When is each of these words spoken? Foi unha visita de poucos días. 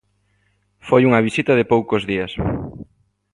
Foi 0.87 1.01
unha 1.09 1.23
visita 1.27 1.53
de 1.59 1.69
poucos 1.71 2.01
días. 2.11 2.31